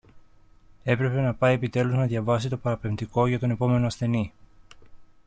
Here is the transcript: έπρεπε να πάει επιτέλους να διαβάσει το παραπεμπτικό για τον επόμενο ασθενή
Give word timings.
έπρεπε 0.83 1.21
να 1.21 1.33
πάει 1.33 1.53
επιτέλους 1.53 1.95
να 1.95 2.05
διαβάσει 2.05 2.49
το 2.49 2.57
παραπεμπτικό 2.57 3.27
για 3.27 3.39
τον 3.39 3.49
επόμενο 3.49 3.85
ασθενή 3.85 4.33